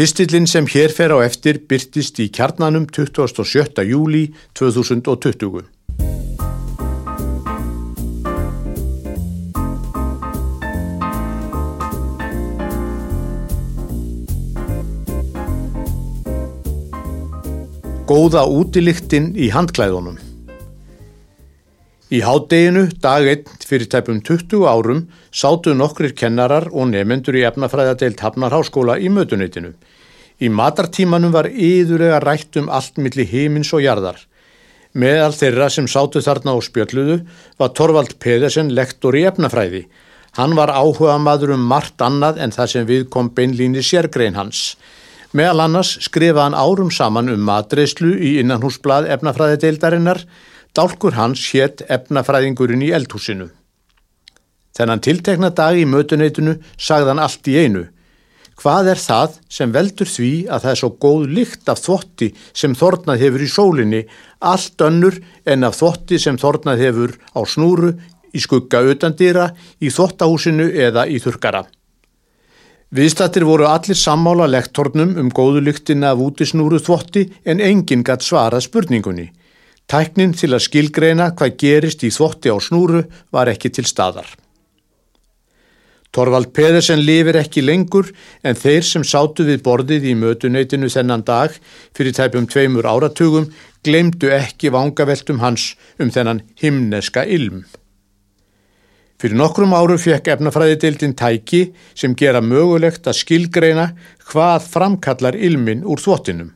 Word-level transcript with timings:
Pistillin 0.00 0.46
sem 0.48 0.64
hér 0.64 0.88
fer 0.96 1.12
á 1.12 1.20
eftir 1.20 1.58
byrtist 1.68 2.16
í 2.24 2.30
kjarnanum 2.32 2.86
27. 2.88 3.82
júli 3.84 4.22
2020. 4.56 5.60
Góða 18.08 18.48
útiliktinn 18.48 19.34
í 19.36 19.52
handklæðunum 19.52 20.29
Í 22.10 22.18
hádeginu, 22.26 22.88
dag 22.98 23.22
1 23.22 23.62
fyrir 23.62 23.86
tæpum 23.86 24.16
20 24.26 24.64
árum, 24.66 25.04
sátu 25.30 25.76
nokkrir 25.78 26.10
kennarar 26.18 26.64
og 26.72 26.88
nefendur 26.90 27.36
í 27.38 27.44
efnafræðadeilt 27.46 28.24
Hafnarháskóla 28.24 28.96
í 28.98 29.06
mötuneytinu. 29.14 29.70
Í 30.42 30.50
matartímanum 30.50 31.30
var 31.30 31.46
yðurlega 31.46 32.18
rætt 32.24 32.58
um 32.58 32.66
allt 32.66 32.98
milli 32.98 33.28
heimins 33.30 33.70
og 33.70 33.84
jarðar. 33.86 34.18
Meðal 34.90 35.38
þeirra 35.38 35.70
sem 35.70 35.86
sátu 35.86 36.18
þarna 36.26 36.58
á 36.58 36.58
spjölluðu 36.58 37.20
var 37.62 37.72
Torvald 37.78 38.18
Pedersen 38.18 38.74
lektor 38.74 39.14
í 39.14 39.22
efnafræði. 39.30 39.86
Hann 40.34 40.58
var 40.58 40.74
áhuga 40.74 41.14
maður 41.22 41.54
um 41.60 41.62
margt 41.62 42.02
annað 42.02 42.42
en 42.42 42.50
það 42.50 42.74
sem 42.74 42.90
við 42.90 43.06
kom 43.14 43.30
beinlíni 43.30 43.86
sérgrein 43.86 44.34
hans. 44.34 44.74
Meðal 45.30 45.68
annars 45.68 45.94
skrifaði 46.02 46.48
hann 46.48 46.58
árum 46.58 46.90
saman 46.90 47.30
um 47.30 47.46
matreyslu 47.46 48.16
í 48.18 48.40
innanhúsblad 48.42 49.06
efnafræðadeildarinnar 49.14 50.26
Dálkur 50.80 51.12
hans 51.12 51.42
hétt 51.52 51.82
efnafræðingurinn 51.92 52.80
í 52.86 52.92
eldhúsinu. 52.96 53.50
Þennan 54.72 55.02
tiltekna 55.04 55.50
dag 55.52 55.76
í 55.76 55.82
mötuneytunu 55.84 56.54
sagðan 56.80 57.20
allt 57.20 57.48
í 57.52 57.56
einu. 57.60 57.82
Hvað 58.60 58.88
er 58.94 59.00
það 59.02 59.34
sem 59.52 59.74
veldur 59.74 60.08
því 60.08 60.30
að 60.48 60.62
það 60.62 60.72
er 60.72 60.78
svo 60.80 60.88
góð 61.04 61.26
lykt 61.36 61.68
af 61.72 61.82
þvotti 61.84 62.28
sem 62.62 62.76
þornað 62.80 63.24
hefur 63.24 63.44
í 63.44 63.48
sólinni, 63.52 64.00
allt 64.40 64.84
önnur 64.86 65.18
en 65.52 65.68
af 65.68 65.76
þvotti 65.76 66.20
sem 66.24 66.38
þornað 66.40 66.84
hefur 66.86 67.12
á 67.36 67.40
snúru, 67.44 67.92
í 68.32 68.40
skugga 68.40 68.80
utandýra, 68.94 69.50
í 69.84 69.92
þvottahúsinu 69.92 70.70
eða 70.86 71.04
í 71.12 71.20
þurkara. 71.20 71.66
Viðstattir 72.96 73.44
voru 73.44 73.68
allir 73.68 74.00
sammála 74.00 74.48
lektornum 74.48 75.12
um 75.20 75.28
góðu 75.28 75.60
lyktina 75.66 76.14
af 76.14 76.24
útisnúru 76.24 76.80
þvotti 76.80 77.26
en 77.44 77.60
enginn 77.60 78.06
gatt 78.06 78.24
svarað 78.24 78.64
spurningunni. 78.70 79.28
Tæknin 79.90 80.36
til 80.38 80.52
að 80.54 80.62
skilgreina 80.68 81.32
hvað 81.34 81.56
gerist 81.58 82.04
í 82.06 82.12
þvotti 82.14 82.52
á 82.54 82.56
snúru 82.62 83.02
var 83.34 83.50
ekki 83.50 83.72
til 83.74 83.88
staðar. 83.88 84.28
Torvald 86.14 86.50
Pedersen 86.54 87.02
lifir 87.06 87.38
ekki 87.38 87.62
lengur 87.62 88.08
en 88.46 88.58
þeir 88.58 88.86
sem 88.86 89.02
sátu 89.06 89.46
við 89.46 89.64
borðið 89.66 90.08
í 90.10 90.14
mötuneytinu 90.18 90.90
þennan 90.90 91.22
dag 91.26 91.54
fyrir 91.94 92.14
tæpum 92.14 92.48
tveimur 92.50 92.86
áratugum 92.86 93.46
glemdu 93.86 94.30
ekki 94.34 94.72
vangaveltum 94.74 95.38
hans 95.42 95.72
um 96.02 96.10
þennan 96.10 96.42
himneska 96.62 97.26
ilm. 97.26 97.62
Fyrir 99.20 99.36
nokkrum 99.38 99.74
árum 99.76 99.98
fekk 100.00 100.32
efnafræðidildin 100.34 101.14
tæki 101.18 101.66
sem 101.94 102.14
gera 102.18 102.40
mögulegt 102.40 103.10
að 103.10 103.20
skilgreina 103.20 103.90
hvað 104.30 104.70
framkallar 104.70 105.36
ilmin 105.36 105.82
úr 105.84 106.00
þvottinum. 106.02 106.54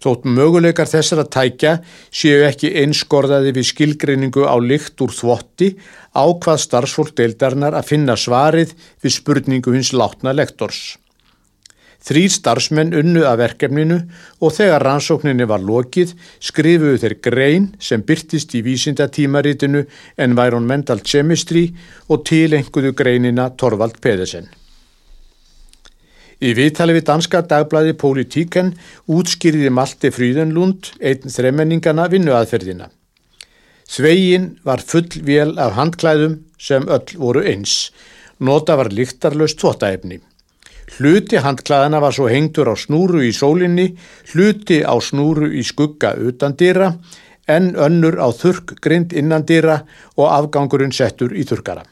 Þótt 0.00 0.24
möguleikar 0.24 0.88
þessara 0.88 1.26
tækja 1.28 1.74
séu 2.08 2.40
ekki 2.46 2.72
einskorðaði 2.82 3.52
við 3.58 3.68
skilgreiningu 3.68 4.46
á 4.48 4.56
lykt 4.56 5.02
úr 5.04 5.12
þvotti 5.12 5.74
á 6.16 6.24
hvað 6.24 6.62
starfsfólk 6.64 7.12
deildarinnar 7.20 7.76
að 7.76 7.90
finna 7.92 8.16
svarið 8.16 8.72
við 9.04 9.16
spurningu 9.18 9.76
hins 9.76 9.92
látna 9.92 10.32
lektors. 10.32 10.96
Þrý 12.00 12.22
starfsmenn 12.32 12.94
unnu 12.96 13.26
að 13.28 13.42
verkefninu 13.42 13.98
og 14.40 14.54
þegar 14.56 14.86
rannsókninni 14.86 15.44
var 15.50 15.60
lokið 15.60 16.14
skrifuðu 16.40 17.02
þeir 17.02 17.14
grein 17.26 17.66
sem 17.76 18.00
byrtist 18.00 18.54
í 18.56 18.62
vísindatímaritinu 18.64 19.84
Environmental 20.16 21.02
Chemistry 21.04 21.66
og 22.08 22.24
tilenguðu 22.30 22.94
greinina 22.96 23.50
Torvald 23.52 24.00
Pedersen. 24.00 24.48
Í 26.40 26.54
viðtali 26.56 26.94
við 26.96 27.04
danska 27.04 27.42
dagblæði 27.44 27.92
Politíken 28.00 28.70
útskýriði 29.12 29.68
Malte 29.76 30.08
Fríðenlund 30.08 30.94
einn 31.04 31.28
þremenningana 31.28 32.06
vinnuaðferðina. 32.08 32.88
Svegin 33.84 34.54
var 34.64 34.80
full 34.80 35.10
vél 35.26 35.52
af 35.60 35.74
handklæðum 35.76 36.38
sem 36.56 36.88
öll 36.88 37.12
voru 37.20 37.44
eins. 37.44 37.90
Nota 38.40 38.78
var 38.80 38.88
líktarlaust 38.88 39.60
þvótaefni. 39.60 40.22
Hluti 40.96 41.42
handklæðana 41.44 42.00
var 42.00 42.16
svo 42.16 42.30
hengtur 42.32 42.72
á 42.72 42.74
snúru 42.74 43.20
í 43.26 43.34
sólinni, 43.36 43.90
hluti 44.32 44.80
á 44.80 44.96
snúru 44.96 45.52
í 45.52 45.62
skugga 45.66 46.16
utan 46.16 46.56
dýra, 46.56 46.94
en 47.46 47.74
önnur 47.76 48.16
á 48.16 48.32
þurk 48.32 48.78
grind 48.80 49.12
innan 49.12 49.44
dýra 49.44 49.82
og 50.16 50.30
afgangurinn 50.32 50.94
settur 50.94 51.36
í 51.36 51.44
þurkara. 51.44 51.84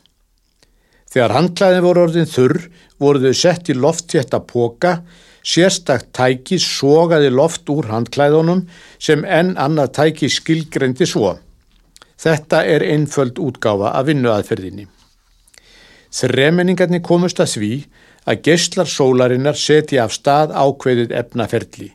Þegar 1.08 1.34
handklæðin 1.36 1.84
voru 1.86 2.04
orðin 2.06 2.28
þurr 2.28 2.60
voru 3.00 3.22
þau 3.22 3.40
sett 3.40 3.70
í 3.72 3.76
lofttjetta 3.76 4.40
póka, 4.44 4.98
sérstakt 5.42 6.10
tæki 6.16 6.58
sogaði 6.60 7.30
loft 7.32 7.68
úr 7.72 7.88
handklæðunum 7.88 8.66
sem 9.00 9.24
enn 9.24 9.54
annað 9.56 9.94
tæki 10.00 10.28
skilgrendi 10.32 11.08
svo. 11.08 11.36
Þetta 12.18 12.64
er 12.66 12.84
einföld 12.84 13.38
útgáfa 13.38 13.94
af 13.94 14.08
vinnuaðferðinni. 14.08 14.88
Þremenningarnir 16.18 17.04
komust 17.04 17.40
að 17.40 17.54
því 17.54 17.72
að 18.28 18.42
gestlar 18.48 18.88
sólarinnar 18.90 19.56
setja 19.56 20.04
af 20.04 20.14
stað 20.16 20.52
ákveðið 20.52 21.14
efnaferli, 21.16 21.92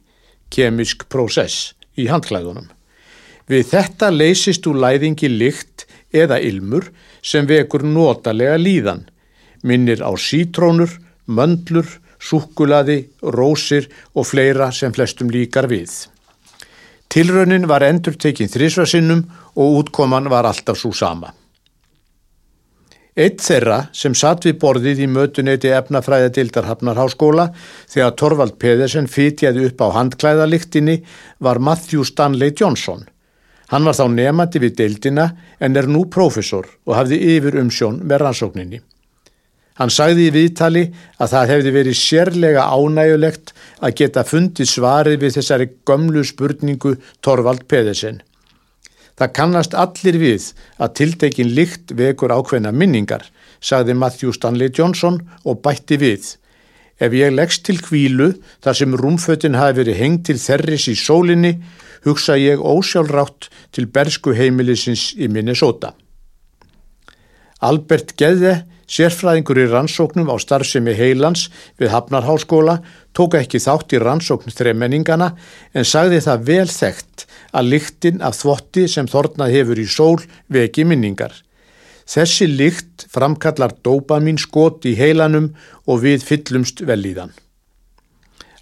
kemisk 0.53 1.06
prósess, 1.12 1.74
í 2.00 2.07
handklæðunum. 2.09 2.69
Við 3.50 3.68
þetta 3.74 4.09
leysist 4.13 4.66
úr 4.69 4.80
læðingi 4.80 5.30
lykt 5.30 5.85
eða 6.16 6.40
ilmur 6.40 6.88
sem 7.24 7.48
vekur 7.48 7.86
notalega 7.88 8.58
líðan, 8.60 9.06
minnir 9.64 10.04
á 10.04 10.12
sítrónur, 10.20 10.92
möndlur, 11.26 11.88
súkulaði, 12.24 13.08
rósir 13.24 13.90
og 14.16 14.28
fleira 14.28 14.72
sem 14.72 14.94
flestum 14.96 15.32
líkar 15.32 15.70
við. 15.72 15.92
Tilraunin 17.14 17.68
var 17.70 17.86
endur 17.86 18.16
tekinn 18.18 18.52
þrísvarsinnum 18.52 19.24
og 19.56 19.80
útkoman 19.84 20.30
var 20.32 20.48
alltaf 20.50 20.80
svo 20.80 20.92
sama. 20.98 21.34
Eitt 23.14 23.44
þeirra 23.46 23.92
sem 23.94 24.16
satt 24.18 24.48
við 24.48 24.56
borðið 24.64 25.04
í 25.06 25.08
mötuneyti 25.14 25.70
efnafræðadildar 25.78 26.66
Hafnarháskóla 26.66 27.52
þegar 27.92 28.16
Torvald 28.18 28.56
Pedersen 28.58 29.06
fytjaði 29.06 29.68
upp 29.68 29.84
á 29.86 29.88
handklæðaliktinni 30.00 31.04
var 31.38 31.62
Matthew 31.62 32.08
Stanley 32.10 32.56
Johnson. 32.58 33.06
Hann 33.74 33.88
var 33.88 33.96
þá 33.98 34.06
nefandi 34.14 34.60
við 34.62 34.76
deildina 34.78 35.24
en 35.58 35.78
er 35.80 35.88
nú 35.90 36.04
profesor 36.14 36.68
og 36.86 36.94
hafði 36.94 37.18
yfir 37.34 37.56
umsjón 37.58 38.04
með 38.06 38.22
rannsókninni. 38.22 38.80
Hann 39.82 39.90
sagði 39.90 40.28
í 40.28 40.34
viðtali 40.36 40.84
að 41.18 41.32
það 41.32 41.52
hefði 41.52 41.72
verið 41.74 41.98
sérlega 41.98 42.68
ánægulegt 42.70 43.56
að 43.82 43.96
geta 43.98 44.24
fundið 44.30 44.70
svarið 44.70 45.18
við 45.24 45.34
þessari 45.40 45.68
gömlu 45.90 46.22
spurningu 46.30 46.94
Torvald 47.26 47.66
Pedersen. 47.66 48.22
Það 49.18 49.34
kannast 49.40 49.74
allir 49.78 50.20
við 50.22 50.52
að 50.78 50.94
tiltekin 51.00 51.52
lykt 51.58 51.96
vekur 51.98 52.34
ákveðna 52.34 52.70
minningar, 52.74 53.26
sagði 53.58 53.98
Matthew 53.98 54.38
Stanley 54.38 54.70
Johnson 54.70 55.18
og 55.46 55.62
bætti 55.66 55.98
við. 55.98 56.36
Ef 57.02 57.16
ég 57.18 57.34
leggst 57.34 57.66
til 57.66 57.80
kvílu 57.81 58.34
þar 58.64 58.78
sem 58.78 58.98
rúmfötin 59.00 59.58
hafi 59.58 59.81
verið 59.81 60.00
hengt 60.02 60.28
til 60.30 60.38
þerris 60.42 60.90
í 60.92 60.96
sólinni, 61.00 61.56
hugsa 62.06 62.38
ég 62.38 62.62
ósjálfrátt 62.62 63.50
til 63.72 63.88
bersku 63.88 64.36
heimilisins 64.38 65.14
í 65.18 65.30
Minnesota. 65.31 65.94
Albert 67.64 68.18
Geði 68.20 68.58
Sérfræðingur 68.94 69.62
í 69.64 69.70
rannsóknum 69.72 70.28
á 70.30 70.36
starfsemi 70.42 70.94
heilans 70.98 71.48
við 71.80 71.94
Hafnarháskóla 71.94 72.81
tók 73.16 73.38
ekki 73.40 73.62
þátt 73.64 73.96
í 73.96 74.02
rannsókn 74.04 74.54
þremenningana 74.54 75.31
en 75.74 75.88
sagði 75.88 76.19
það 76.25 76.44
vel 76.50 76.68
þekkt 76.69 77.25
að 77.56 77.72
lyktin 77.72 78.22
af 78.22 78.38
þvotti 78.42 78.86
sem 78.92 79.07
þornað 79.10 79.56
hefur 79.56 79.81
í 79.81 79.88
sól 79.88 80.19
veki 80.51 80.86
minningar. 80.90 81.34
Þessi 82.10 82.50
lykt 82.52 83.08
framkallar 83.12 83.76
dopamin 83.86 84.40
skot 84.42 84.86
í 84.90 84.96
heilanum 85.00 85.54
og 85.88 86.04
við 86.04 86.26
fyllumst 86.28 86.84
vel 86.88 87.02
í 87.08 87.14
þann. 87.16 87.34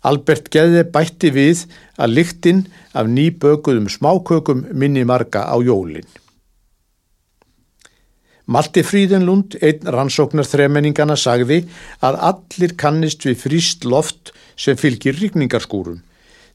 Albert 0.02 0.50
Geði 0.54 0.82
bætti 0.90 1.30
við 1.34 1.66
að 2.02 2.16
lyktin 2.18 2.66
af 2.98 3.10
nýbökuðum 3.10 3.90
smákökum 3.90 4.66
minni 4.74 5.04
marga 5.06 5.46
á 5.46 5.56
jólinn. 5.62 6.08
Malti 8.52 8.82
Fríðenlund, 8.84 9.56
einn 9.62 9.86
rannsóknar 9.94 10.48
þremenningana, 10.50 11.16
sagði 11.16 11.62
að 12.04 12.18
allir 12.32 12.74
kannist 12.76 13.24
við 13.28 13.38
fríst 13.46 13.86
loft 13.86 14.34
sem 14.60 14.76
fylgir 14.78 15.16
ríkningarskúrum. 15.22 16.02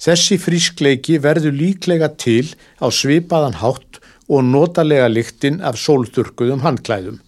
Þessi 0.03 0.37
frískleiki 0.43 1.17
verður 1.23 1.55
líklega 1.56 2.11
til 2.21 2.50
á 2.83 2.91
svipaðan 2.93 3.56
hátt 3.62 4.03
og 4.28 4.44
notalega 4.44 5.06
lyktinn 5.12 5.62
af 5.64 5.78
sólþurkuðum 5.81 6.64
handklæðum. 6.64 7.20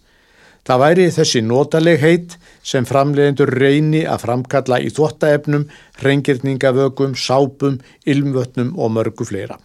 Það 0.67 0.81
væri 0.83 1.05
þessi 1.15 1.39
notaleg 1.41 2.03
heit 2.03 2.35
sem 2.61 2.85
framleiðendur 2.85 3.49
reyni 3.57 4.03
að 4.05 4.25
framkalla 4.27 4.77
í 4.83 4.91
þvottaefnum, 4.93 5.65
rengirningavögum, 6.03 7.15
sápum, 7.17 7.79
ilmvötnum 8.05 8.75
og 8.77 8.93
mörgu 8.99 9.25
fleira. 9.25 9.57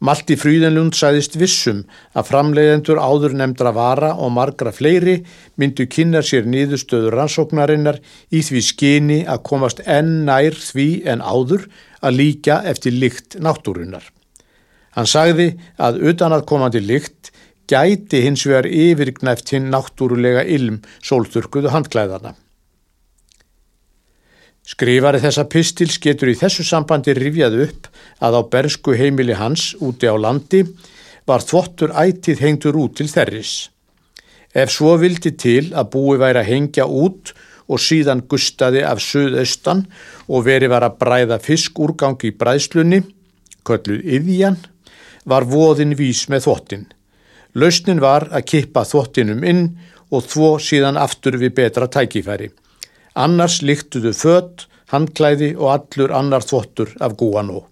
Malti 0.00 0.32
Fríðenlund 0.40 0.96
sæðist 0.96 1.34
vissum 1.36 1.82
að 2.16 2.30
framleiðendur 2.30 3.00
áður 3.00 3.34
nefndra 3.36 3.72
vara 3.76 4.14
og 4.16 4.32
margra 4.32 4.72
fleiri 4.72 5.18
myndu 5.60 5.84
kynna 5.92 6.22
sér 6.24 6.48
nýðustöður 6.48 7.18
rannsóknarinnar 7.18 8.00
í 8.32 8.40
því 8.44 8.62
skyni 8.64 9.18
að 9.28 9.44
komast 9.50 9.84
enn 9.84 10.22
nær 10.28 10.56
því 10.56 10.88
en 11.04 11.20
áður 11.20 11.68
að 12.00 12.16
líka 12.16 12.62
eftir 12.72 12.96
lykt 12.96 13.36
náttúrunar. 13.44 14.08
Hann 14.96 15.06
sagði 15.06 15.52
að 15.78 16.00
utan 16.10 16.34
að 16.34 16.46
komandi 16.50 16.82
lykt 16.82 17.30
gæti 17.70 18.24
hins 18.24 18.44
vegar 18.48 18.66
yfirgnæft 18.66 19.52
hinn 19.54 19.70
náttúrulega 19.70 20.42
ilm 20.50 20.80
sólþurkuðu 21.06 21.70
handklæðana. 21.74 22.34
Skrifari 24.70 25.18
þessa 25.22 25.46
pistils 25.50 25.98
getur 26.02 26.30
í 26.30 26.38
þessu 26.38 26.64
sambandi 26.66 27.14
rifjað 27.16 27.56
upp 27.64 27.88
að 28.22 28.36
á 28.38 28.42
bersku 28.52 28.94
heimili 28.98 29.34
hans 29.38 29.72
úti 29.82 30.10
á 30.10 30.14
landi 30.14 30.64
var 31.26 31.42
þvottur 31.42 31.94
ætið 31.96 32.42
hengtur 32.44 32.78
út 32.78 32.98
til 32.98 33.08
þerris. 33.10 33.70
Ef 34.54 34.70
svo 34.74 34.96
vildi 34.98 35.32
til 35.38 35.70
að 35.70 35.90
búi 35.94 36.18
væri 36.18 36.42
að 36.42 36.50
hengja 36.50 36.86
út 36.86 37.32
og 37.70 37.82
síðan 37.82 38.24
gustaði 38.30 38.82
af 38.86 38.98
söðaustan 39.02 39.84
og 40.26 40.46
veri 40.46 40.70
var 40.70 40.86
að 40.86 40.98
bræða 41.02 41.38
fiskúrgangi 41.42 42.32
í 42.32 42.36
bræðslunni, 42.38 43.04
kölluð 43.66 44.02
yðjan, 44.18 44.58
var 45.24 45.46
voðin 45.48 45.96
vís 45.98 46.26
með 46.28 46.46
þvottin. 46.46 46.86
Lausnin 47.54 48.00
var 48.00 48.28
að 48.30 48.46
kippa 48.52 48.84
þvottinum 48.86 49.44
inn 49.44 49.64
og 50.10 50.26
þvó 50.30 50.52
síðan 50.62 50.98
aftur 51.00 51.38
við 51.40 51.54
betra 51.58 51.88
tækifæri. 51.90 52.50
Annars 53.18 53.60
líktuðu 53.62 54.12
fött, 54.14 54.66
handklæði 54.90 55.54
og 55.58 55.72
allur 55.74 56.14
annar 56.14 56.46
þvottur 56.46 56.94
af 57.02 57.16
gúanó. 57.18 57.64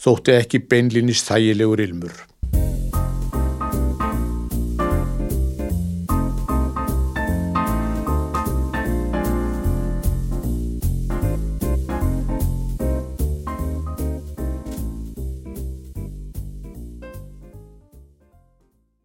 Þótti 0.00 0.36
ekki 0.36 0.60
beinlinnist 0.68 1.28
þægilegur 1.30 1.80
ilmur. 1.84 2.14